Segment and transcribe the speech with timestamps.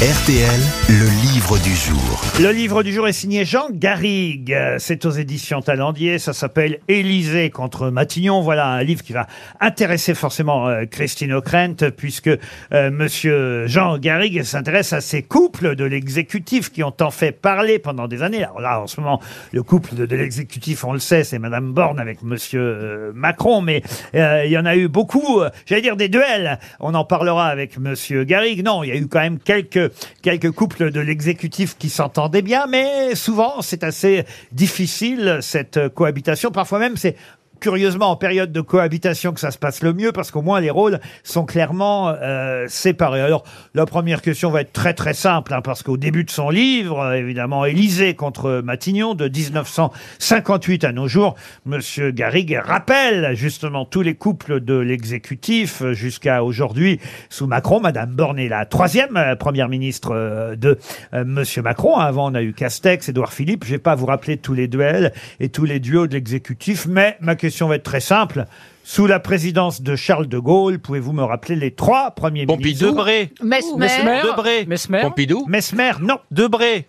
[0.00, 2.22] RTL, le livre du jour.
[2.40, 4.56] Le livre du jour est signé Jean Garrigue.
[4.78, 6.18] C'est aux éditions Talendier.
[6.18, 8.40] Ça s'appelle Élysée contre Matignon.
[8.40, 9.26] Voilà un livre qui va
[9.60, 12.30] intéresser forcément euh, Christine O'Krent puisque
[12.72, 17.78] euh, monsieur Jean Garrigue s'intéresse à ces couples de l'exécutif qui ont tant fait parler
[17.78, 18.42] pendant des années.
[18.42, 19.20] Alors là, en ce moment,
[19.52, 23.82] le couple de, l'exécutif, on le sait, c'est madame Borne avec monsieur euh, Macron, mais
[24.14, 26.58] euh, il y en a eu beaucoup, j'allais dire des duels.
[26.78, 28.64] On en parlera avec monsieur Garrigue.
[28.64, 29.89] Non, il y a eu quand même quelques
[30.22, 36.50] quelques couples de l'exécutif qui s'entendaient bien, mais souvent c'est assez difficile cette cohabitation.
[36.50, 37.16] Parfois même c'est
[37.60, 40.70] curieusement en période de cohabitation que ça se passe le mieux parce qu'au moins les
[40.70, 43.20] rôles sont clairement euh, séparés.
[43.20, 46.50] Alors la première question va être très très simple hein, parce qu'au début de son
[46.50, 51.34] livre, euh, évidemment Élysée contre Matignon de 1958 à nos jours,
[51.66, 57.80] Monsieur Garrigue rappelle justement tous les couples de l'exécutif euh, jusqu'à aujourd'hui sous Macron.
[57.80, 60.78] Madame Borne est la troisième euh, première ministre de
[61.12, 61.96] Monsieur Macron.
[61.96, 63.64] Avant on a eu Castex, Édouard Philippe.
[63.64, 67.16] Je vais pas vous rappeler tous les duels et tous les duos de l'exécutif, mais
[67.20, 68.46] ma question va être très simple.
[68.84, 72.86] Sous la présidence de Charles de Gaulle, pouvez-vous me rappeler les trois premiers ministres?
[72.86, 73.32] Debré.
[73.42, 74.22] Mesmer.
[74.24, 74.66] Debré.
[74.66, 75.00] Mesmer.
[75.02, 75.44] Pompidou.
[75.46, 76.18] Mesmer, non.
[76.30, 76.88] Debré.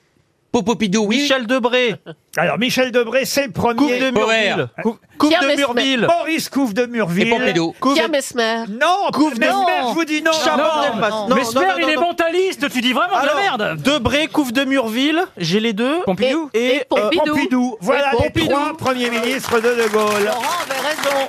[0.52, 1.22] Popopidou, oui.
[1.22, 1.96] Michel Debré.
[2.36, 3.78] Alors Michel Debré, c'est le premier.
[3.78, 4.68] Coupe de Murville.
[4.84, 5.62] Cou- Coupe Pierre de Mesmer.
[5.66, 6.08] Murville.
[6.08, 7.28] Maurice Couve de Murville.
[7.28, 7.76] Et Pompidou.
[7.80, 8.64] Couve- Pierre Mesmer.
[8.70, 9.40] Non, Couve de.
[9.40, 10.32] Mesmer, je vous dis non.
[10.34, 11.10] Chaban Non, Delmas.
[11.10, 11.28] non.
[11.30, 12.02] Non, Mesmer, non, non, il est non.
[12.02, 16.02] mentaliste, tu dis vraiment de la merde Debré, Couve de Murville, j'ai les deux.
[16.04, 16.50] Pompidou.
[16.54, 17.24] Et, Et euh, Pompidou.
[17.34, 17.78] Pompidou.
[17.80, 18.50] Voilà Et les Pompidou.
[18.52, 20.26] trois premiers ministres de De Gaulle.
[20.26, 21.28] Laurent avait raison.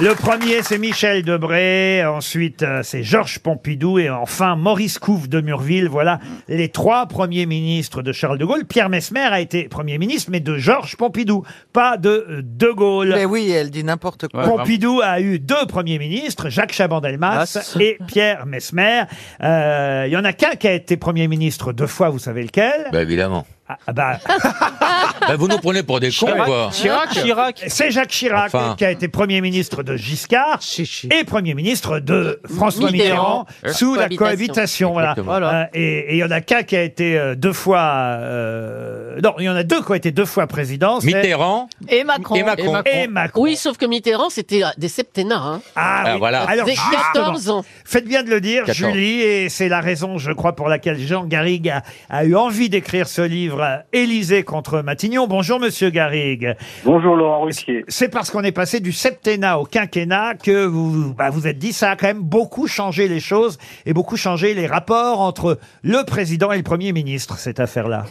[0.00, 2.04] Le premier, c'est Michel Debré.
[2.04, 4.00] Ensuite, euh, c'est Georges Pompidou.
[4.00, 5.88] Et enfin, Maurice Couve de Murville.
[5.88, 8.64] Voilà les trois premiers ministres de Charles de Gaulle.
[8.64, 13.10] Pierre Mesmer a été premier ministre, mais de Georges Pompidou, pas de euh, De Gaulle.
[13.14, 14.42] Mais oui, elle dit n'importe quoi.
[14.42, 19.02] Pompidou a eu deux premiers ministres, Jacques Chaban-Delmas et Pierre Mesmer.
[19.44, 22.42] Euh, Il y en a qu'un qui a été premier ministre deux fois, vous savez
[22.42, 22.88] lequel?
[22.90, 23.46] Bah évidemment.
[23.68, 24.18] Ah, ah bah,
[25.20, 26.70] Bah, vous nous prenez pour des cons, quoi.
[26.72, 27.10] Chirac.
[27.10, 27.64] Chirac.
[27.68, 28.74] C'est Jacques Chirac Enfin.
[28.76, 31.08] qui a été Premier ministre de Giscard Chichi.
[31.12, 33.74] et Premier ministre de François Mitterrand, Mitterrand.
[33.76, 34.92] sous la Cohabitation.
[34.92, 35.22] cohabitation.
[35.24, 35.60] Voilà.
[35.62, 37.78] Euh, et et il y en a qu'un qui a été euh, deux fois...
[37.80, 41.00] euh, non, il y en a deux qui ont été deux fois président.
[41.00, 42.34] c'est- Mitterrand Et Macron.
[42.34, 42.82] et Macron.
[42.84, 43.42] Et Macron.
[43.42, 45.36] Oui, sauf que Mitterrand, c'était des septennats.
[45.38, 45.60] Hein.
[45.76, 46.18] Ah, Ah, oui.
[46.18, 46.42] voilà.
[46.42, 47.64] Alors, Des justement, 14 ans.
[47.84, 48.76] Faites bien de le dire, 14.
[48.92, 52.68] Julie, et c'est la raison, je crois, pour laquelle Jean Garrigue a, a eu envie
[52.68, 55.03] d'écrire ce livre, euh, Élysée contre Matignon.
[55.08, 56.54] Bonjour, monsieur Garrigue.
[56.84, 57.84] Bonjour Laurent Ruquier.
[57.88, 61.72] C'est parce qu'on est passé du septennat au quinquennat que vous bah, vous êtes dit
[61.74, 66.04] ça a quand même beaucoup changé les choses et beaucoup changé les rapports entre le
[66.06, 68.04] président et le premier ministre, cette affaire-là.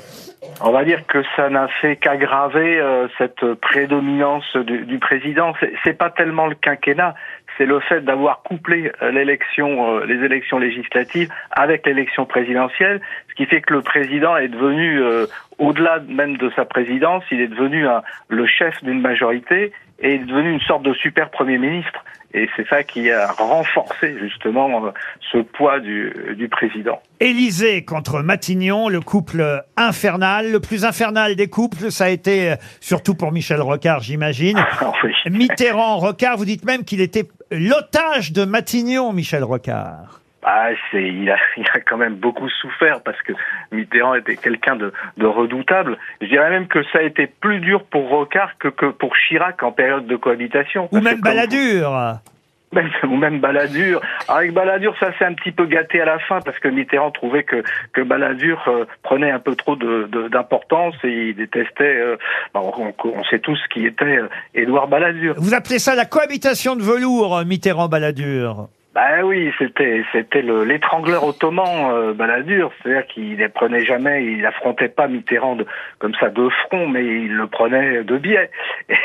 [0.61, 5.53] On va dire que ça n'a fait qu'aggraver euh, cette prédominance du, du président.
[5.59, 7.15] C'est- C'est pas tellement le quinquennat,
[7.57, 13.35] c'est le fait d'avoir couplé euh, l'élection, euh, les élections législatives avec l'élection présidentielle, ce
[13.35, 15.25] qui fait que le président est devenu, euh,
[15.59, 20.21] au-delà même de sa présidence, il est devenu un- le chef d'une majorité et il
[20.21, 22.03] est devenu une sorte de super premier ministre.
[22.35, 24.91] Et c'est ça qui a renforcé justement euh,
[25.31, 26.99] ce poids du, du président.
[27.19, 32.55] Élysée contre Matignon, le couple infernal, le plus infernal des couples, ça a été euh,
[32.81, 34.57] surtout pour Michel Rocard, j'imagine.
[34.81, 35.11] Ah oui.
[35.29, 40.19] Mitterrand, Rocard, vous dites même qu'il était l'otage de Matignon, Michel Rocard.
[40.45, 43.33] Ah, c'est, il a, il a quand même beaucoup souffert parce que
[43.71, 45.97] Mitterrand était quelqu'un de, de redoutable.
[46.21, 49.63] Je dirais même que ça a été plus dur pour Rocard que, que pour Chirac
[49.63, 50.89] en période de cohabitation.
[50.91, 52.19] Ou même Balladur.
[53.03, 54.01] Ou même Balladur.
[54.27, 57.43] Avec Balladur, ça s'est un petit peu gâté à la fin parce que Mitterrand trouvait
[57.43, 57.63] que,
[57.93, 62.17] que Balladur euh, prenait un peu trop de, de- d'importance et il détestait, euh,
[62.53, 65.35] bon, on, on sait tous qui était euh, Édouard Balladur.
[65.37, 68.67] Vous appelez ça la cohabitation de velours, Mitterrand-Balladur?
[68.93, 74.45] Bah oui, c'était c'était le l'étrangleur ottoman euh, Balladur, c'est-à-dire qu'il ne prenait jamais, il
[74.45, 75.65] affrontait pas Mitterrand de,
[75.97, 78.51] comme ça de front, mais il le prenait de biais.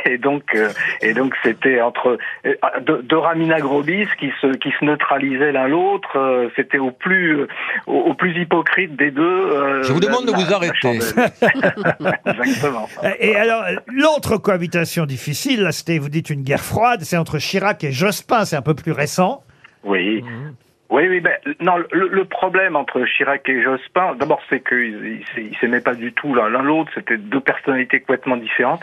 [0.04, 0.68] Et donc euh,
[1.00, 5.68] et donc c'était entre euh, deux, deux Ramina Grobis qui se qui se neutralisaient l'un
[5.68, 7.48] l'autre, euh, c'était au plus euh,
[7.86, 9.22] au, au plus hypocrite des deux.
[9.22, 10.98] euh, Je vous demande de vous arrêter.
[12.26, 12.88] Exactement.
[13.20, 17.82] Et alors, l'autre cohabitation difficile, là, c'était, vous dites, une guerre froide, c'est entre Chirac
[17.84, 19.42] et Jospin, c'est un peu plus récent.
[19.84, 20.24] Oui.
[20.90, 25.56] Oui, oui, ben, non, le, le problème entre Chirac et Jospin, d'abord, c'est qu'ils ils
[25.60, 28.80] s'aimaient pas du tout l'un l'autre, c'était deux personnalités complètement différentes.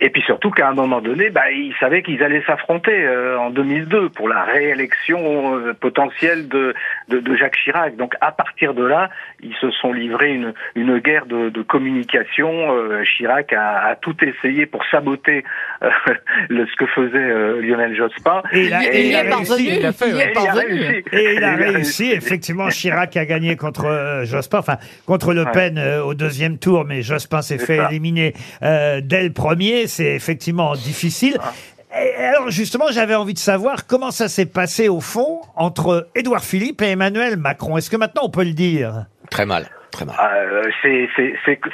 [0.00, 3.50] Et puis surtout qu'à un moment donné, bah, ils savaient qu'ils allaient s'affronter euh, en
[3.50, 6.74] 2002 pour la réélection euh, potentielle de,
[7.08, 7.96] de, de Jacques Chirac.
[7.96, 9.10] Donc à partir de là,
[9.42, 12.74] ils se sont livrés une, une guerre de, de communication.
[12.74, 15.44] Euh, Chirac a, a tout essayé pour saboter
[15.82, 15.90] euh,
[16.48, 18.42] le, ce que faisait euh, Lionel Jospin.
[18.52, 19.76] Et il a, Et il il a réussi.
[19.78, 21.04] il a fait, Il Et a réussi.
[21.12, 25.32] Et Elle a Il a réussi, effectivement, Chirac a gagné contre euh, Jospin, enfin contre
[25.34, 25.44] Le.
[25.52, 27.88] Pen euh, au deuxième tour, mais Jospin s'est fait ça.
[27.90, 29.86] éliminer euh, dès le premier.
[29.86, 31.36] C'est effectivement difficile.
[31.40, 31.52] Ah.
[32.00, 36.44] Et alors justement, j'avais envie de savoir comment ça s'est passé au fond entre Édouard
[36.44, 37.76] Philippe et Emmanuel Macron.
[37.76, 39.06] Est-ce que maintenant on peut le dire?
[39.30, 40.16] Très mal, très mal.
[40.20, 40.62] Euh,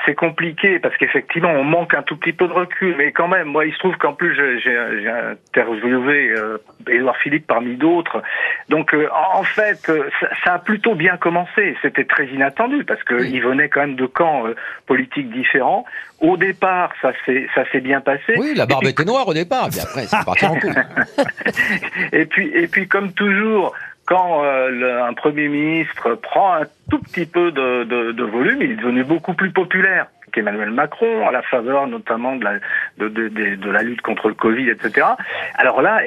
[0.05, 3.49] c'est compliqué parce qu'effectivement on manque un tout petit peu de recul, mais quand même,
[3.49, 8.23] moi il se trouve qu'en plus j'ai- interviewé euh, Édouard Philippe parmi d'autres,
[8.69, 11.77] donc euh, en fait euh, ça, ça a plutôt bien commencé.
[11.83, 14.55] C'était très inattendu parce que il venait quand même de camps euh,
[14.87, 15.85] politiques différents.
[16.21, 18.35] Au départ, ça s'est bien passé.
[18.37, 20.73] Oui, la barbe était noire au départ, puis après, c'est parti en couille.
[22.13, 23.73] Et puis, et puis comme toujours,
[24.09, 28.73] quand euh, un Premier ministre prend un tout petit peu de, de, de volume, il
[28.73, 32.55] est devenu beaucoup plus populaire qu'Emmanuel Macron, à la faveur notamment de la,
[32.99, 35.07] de, de, de, la lutte contre le Covid, etc.
[35.55, 36.01] Alors là,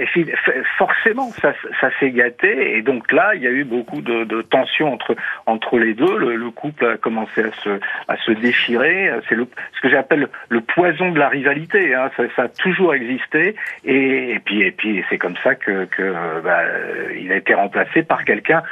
[0.77, 4.41] forcément, ça, ça s'est gâté, et donc là, il y a eu beaucoup de, de
[4.41, 5.15] tensions entre
[5.45, 6.17] entre les deux.
[6.17, 9.11] Le, le couple a commencé à se à se déchirer.
[9.29, 11.93] C'est ce que j'appelle le, poison de la rivalité.
[11.95, 12.09] Hein.
[12.17, 16.13] Ça, ça a toujours existé, et, et puis et puis c'est comme ça que que
[16.43, 18.63] bah, a été remplacé par quelqu'un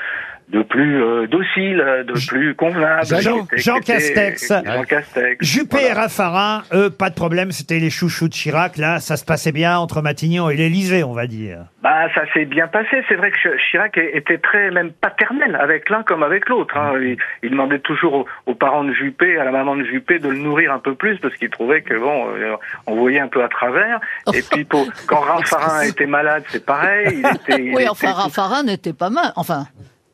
[0.49, 3.05] de plus euh, docile, de plus convenable.
[3.21, 4.51] Jean- Jean Castex.
[4.65, 5.45] Jean Castex.
[5.45, 5.87] Juppé Voilà.
[5.89, 8.77] et Raffarin, eux, pas de problème, c'était les chouchous de Chirac.
[8.77, 11.65] Là, ça se passait bien entre Matignon et l'Élysée, on va dire.
[11.83, 13.03] Bah, ça s'est bien passé.
[13.07, 16.75] C'est vrai que Ch- Chirac était très même paternel avec l'un comme avec l'autre.
[16.77, 16.93] Hein.
[16.99, 20.29] Il, il demandait toujours aux, aux parents de Juppé, à la maman de Juppé, de
[20.29, 22.55] le nourrir un peu plus parce qu'il trouvait que bon, euh,
[22.87, 23.99] on voyait un peu à travers.
[24.33, 27.19] Et puis pour, quand Raffarin était malade, c'est pareil.
[27.23, 29.31] Il était, il Oui, était enfin, tout- Raffarin n'était pas mal.
[29.35, 29.67] Enfin,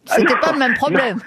[0.08, 1.20] c'était non, pas le même problème.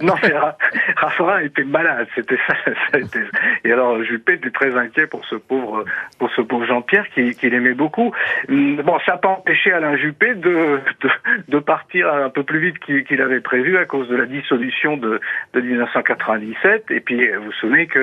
[0.10, 0.56] Non, mais Ra-
[0.96, 3.20] Raffarin était malade, c'était ça, été-
[3.64, 5.84] Et alors Juppé était très inquiet pour ce pauvre,
[6.18, 8.12] pour ce pauvre Jean-Pierre qui, qui l'aimait beaucoup.
[8.48, 11.10] Hum, Bon, ça n'a pas empêché Alain Juppé de, de,
[11.48, 14.96] de partir un peu plus vite qu'il qu'il avait prévu à cause de la dissolution
[14.96, 15.20] de,
[15.54, 16.84] de 1997.
[16.90, 17.98] Et puis vous vous souvenez que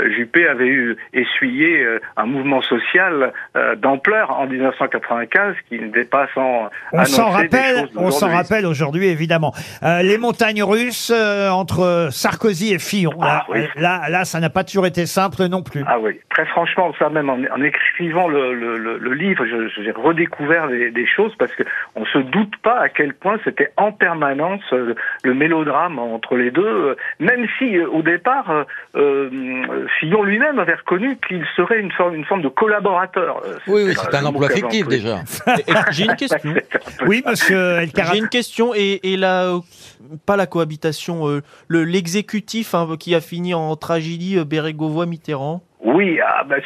[0.00, 6.02] euh, Juppé avait eu essuyé euh, un mouvement social euh, d'ampleur en 1995 qui ne
[6.04, 9.52] pas sans On s'en rappelle, on s'en rappelle aujourd'hui, évidemment.
[9.82, 13.12] Euh, les montagnes russes euh, entre Sarkozy et Fillon.
[13.20, 13.60] Là, Ah, oui.
[13.76, 15.82] là, là, ça n'a pas toujours été simple non plus.
[15.86, 19.82] Ah oui, très franchement, ça même en, en écrivant le, le, le, le livre, je-
[19.82, 21.62] j'ai redécouvert des, des choses parce que
[21.96, 26.50] on se doute pas à quel point c'était en permanence euh, le mélodrame entre les
[26.50, 26.62] deux.
[26.66, 28.64] euh, Même si euh, au départ, euh,
[28.96, 33.42] euh, Fillon lui-même avait reconnu qu'il serait une forme, une forme de collaborateur.
[33.46, 35.00] Euh, Oui, oui, c'est un le emploi qu'avait fictif employé.
[35.02, 35.20] déjà.
[35.66, 36.54] Et- et J'ai une question.
[37.06, 38.12] Oui, monsieur El Karat.
[38.12, 39.58] J'ai une question et, et la euh,
[40.26, 41.31] pas la cohabitation, euh,
[41.68, 45.62] le l'exécutif hein, qui a fini en tragédie euh, Bérégovoy-Mitterrand?
[45.84, 46.60] Oui, ah ben,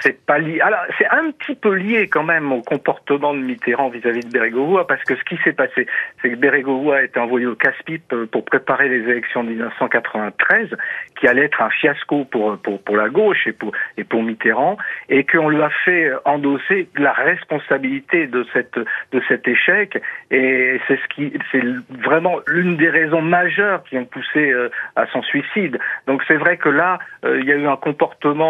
[0.00, 0.60] c'est pas lié.
[0.60, 4.86] Alors c'est un petit peu lié quand même au comportement de Mitterrand vis-à-vis de Bérégovoy,
[4.86, 5.86] parce que ce qui s'est passé,
[6.20, 10.70] c'est que Bérégovoy a été envoyé au casse-pipe euh, pour préparer les élections de 1993,
[11.18, 14.78] qui allaient être un fiasco pour pour pour la gauche et pour et pour Mitterrand,
[15.08, 20.00] et qu'on lui a fait endosser la responsabilité de cette de cet échec.
[20.30, 25.06] Et c'est ce qui c'est vraiment l'une des raisons majeures qui ont poussé euh, à
[25.08, 25.78] son suicide.
[26.06, 28.48] Donc c'est vrai que là, euh, il y a eu un comportement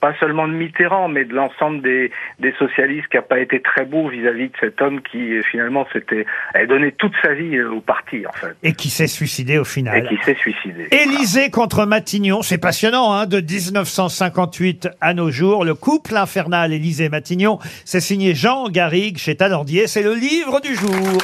[0.00, 3.84] pas seulement de Mitterrand, mais de l'ensemble des, des socialistes qui n'a pas été très
[3.84, 7.72] beau vis-à-vis de cet homme qui euh, finalement s'était avait donné toute sa vie euh,
[7.72, 10.06] au parti en fait Et qui s'est suicidé au et final.
[10.08, 10.88] qui s'est suicidé.
[10.92, 15.64] Élysée contre Matignon, c'est passionnant, hein, de 1958 à nos jours.
[15.64, 19.86] Le couple infernal Élysée-Matignon, c'est signé Jean Garrigue chez Talandier.
[19.86, 21.18] C'est le livre du jour.